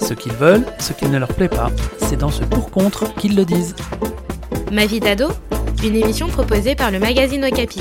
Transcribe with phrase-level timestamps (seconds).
[0.00, 3.44] Ce qu'ils veulent, ce qui ne leur plaît pas, c'est dans ce pour-contre qu'ils le
[3.44, 3.74] disent.
[4.72, 5.28] Ma vie d'ado,
[5.84, 7.80] une émission proposée par le magazine Okapi.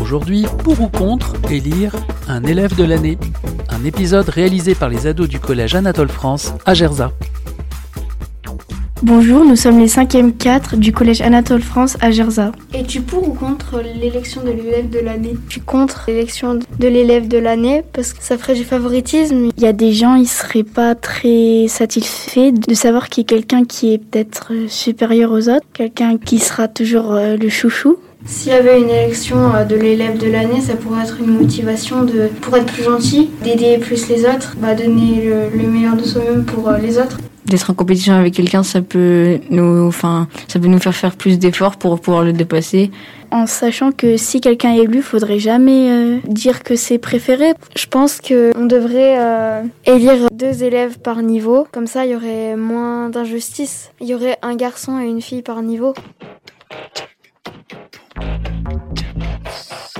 [0.00, 1.94] Aujourd'hui, pour ou contre, élire
[2.28, 3.18] un élève de l'année.
[3.70, 7.12] Un épisode réalisé par les ados du collège Anatole France à Gerza.
[9.06, 12.52] Bonjour, nous sommes les 5e 4 du collège Anatole France à Gerza.
[12.72, 15.34] Et tu pour ou contre l'élection de l'élève de l'année?
[15.46, 19.50] Je suis contre l'élection de l'élève de l'année parce que ça ferait du favoritisme.
[19.58, 23.28] Il y a des gens, ils seraient pas très satisfaits de savoir qu'il y a
[23.28, 27.98] quelqu'un qui est peut-être euh, supérieur aux autres, quelqu'un qui sera toujours euh, le chouchou.
[28.26, 32.04] S'il y avait une élection euh, de l'élève de l'année, ça pourrait être une motivation
[32.04, 36.04] de, pour être plus gentil, d'aider plus les autres, bah, donner le, le meilleur de
[36.04, 37.18] soi-même pour euh, les autres.
[37.44, 41.38] D'être en compétition avec quelqu'un, ça peut nous, enfin, ça peut nous faire faire plus
[41.38, 42.90] d'efforts pour pouvoir le dépasser.
[43.30, 47.52] En sachant que si quelqu'un est élu, faudrait jamais euh, dire que c'est préféré.
[47.76, 51.66] Je pense que on devrait euh, élire deux élèves par niveau.
[51.70, 53.90] Comme ça, il y aurait moins d'injustice.
[54.00, 55.92] Il y aurait un garçon et une fille par niveau.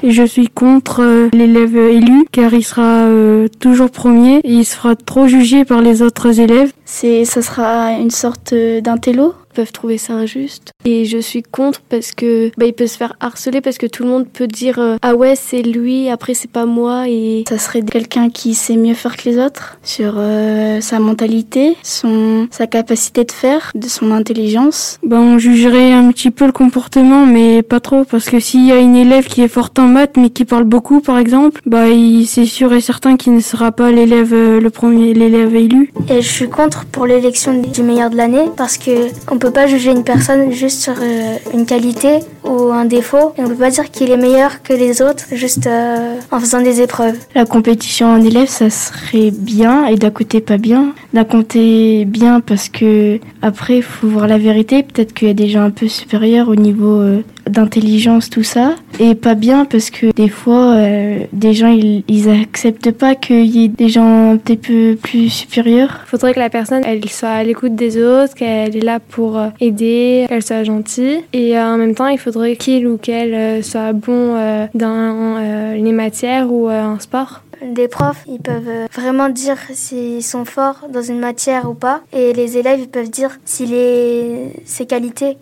[0.06, 4.66] Et je suis contre euh, l'élève élu car il sera euh, toujours premier et il
[4.66, 6.72] sera trop jugé par les autres élèves.
[6.84, 9.32] C'est, ça sera une sorte euh, d'intello.
[9.54, 10.72] Peuvent trouver ça injuste.
[10.84, 14.02] Et je suis contre parce que bah, il peut se faire harceler parce que tout
[14.02, 17.58] le monde peut dire euh, ah ouais c'est lui après c'est pas moi et ça
[17.58, 22.66] serait quelqu'un qui sait mieux faire que les autres sur euh, sa mentalité, son sa
[22.66, 24.98] capacité de faire, de son intelligence.
[25.04, 28.72] Ben, on jugerait un petit peu le comportement mais pas trop parce que s'il y
[28.72, 31.84] a une élève qui est forte en maths mais qui parle beaucoup par exemple, bah
[32.26, 35.92] c'est sûr et certain qu'il ne sera pas l'élève euh, le premier l'élève élu.
[36.10, 39.66] Et je suis contre pour l'élection du meilleur de l'année parce que on peut pas
[39.66, 43.32] juger une personne juste sur euh, une qualité ou un défaut.
[43.36, 46.60] Et on peut pas dire qu'il est meilleur que les autres juste euh, en faisant
[46.60, 47.16] des épreuves.
[47.34, 50.94] La compétition en élèves, ça serait bien et d'un côté pas bien.
[51.12, 54.82] D'un côté bien parce que après, faut voir la vérité.
[54.82, 58.74] Peut-être qu'il y a des gens un peu supérieurs au niveau euh, d'intelligence, tout ça.
[59.00, 63.46] Et pas bien parce que des fois, euh, des gens, ils, ils acceptent pas qu'il
[63.46, 66.02] y ait des gens un petit peu plus supérieurs.
[66.06, 69.48] faudrait que la personne elle soit à l'écoute des autres, qu'elle est là pour euh,
[69.60, 71.22] aider, qu'elle soit gentille.
[71.32, 75.74] Et euh, en même temps, il faudrait qu'il ou qu'elle soit bon euh, dans euh,
[75.74, 77.42] les matières ou euh, en sport.
[77.62, 82.00] Des profs, ils peuvent vraiment dire s'ils sont forts dans une matière ou pas.
[82.12, 85.38] Et les élèves, ils peuvent dire s'il est ses qualités.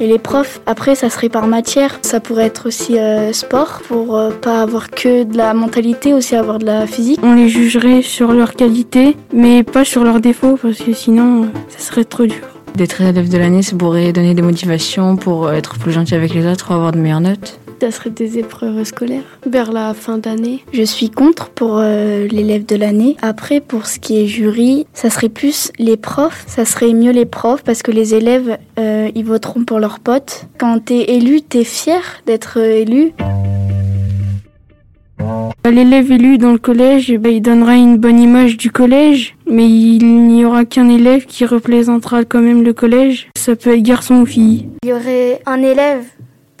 [0.00, 1.98] Et les profs, après, ça serait par matière.
[2.00, 6.34] Ça pourrait être aussi euh, sport pour euh, pas avoir que de la mentalité, aussi
[6.34, 7.20] avoir de la physique.
[7.22, 11.46] On les jugerait sur leur qualité mais pas sur leurs défauts parce que sinon euh,
[11.68, 12.40] ça serait trop dur.
[12.74, 16.46] D'être élève de l'année, ça pourrait donner des motivations pour être plus gentil avec les
[16.46, 17.59] autres, avoir de meilleures notes.
[17.80, 20.62] Ça serait des épreuves scolaires vers la fin d'année.
[20.70, 23.16] Je suis contre pour euh, l'élève de l'année.
[23.22, 26.44] Après, pour ce qui est jury, ça serait plus les profs.
[26.46, 30.44] Ça serait mieux les profs parce que les élèves, euh, ils voteront pour leurs potes.
[30.58, 33.14] Quand t'es élu, t'es fier d'être euh, élu.
[35.64, 39.66] L'élève élu dans le collège, eh ben, il donnera une bonne image du collège, mais
[39.66, 43.28] il n'y aura qu'un élève qui représentera quand même le collège.
[43.38, 44.68] Ça peut être garçon ou fille.
[44.82, 46.04] Il y aurait un élève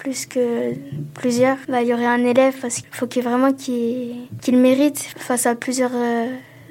[0.00, 0.74] plus que
[1.14, 1.56] plusieurs.
[1.68, 5.44] Bah, il y aurait un élève parce qu'il faut qu'il vraiment qu'il qu'il mérite face
[5.46, 6.26] à plusieurs euh,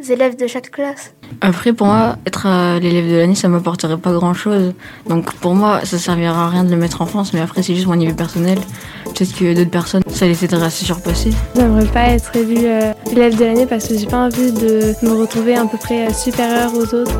[0.09, 1.13] élèves de chaque classe.
[1.41, 4.73] Après, pour moi, être euh, l'élève de l'année, ça m'apporterait pas grand chose.
[5.07, 7.75] Donc, pour moi, ça servira à rien de le mettre en France, mais après, c'est
[7.75, 8.57] juste mon niveau personnel.
[9.05, 11.31] Peut-être que d'autres personnes, ça les aiderait à se surpasser.
[11.55, 15.11] J'aimerais pas être élue euh, élève de l'année parce que j'ai pas envie de me
[15.13, 17.19] retrouver à peu près euh, supérieure aux autres.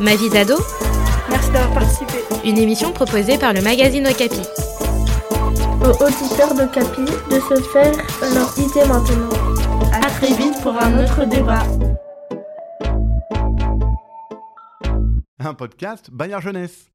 [0.00, 0.54] Ma vie d'ado,
[1.30, 2.14] Merci d'avoir participé.
[2.44, 4.40] une émission proposée par le magazine Okapi.
[5.84, 7.92] Aux auditeurs de Capi de se faire
[8.32, 9.28] leur idée maintenant.
[9.92, 11.62] À très vite pour un autre débat.
[15.38, 16.93] Un podcast Bayard Jeunesse.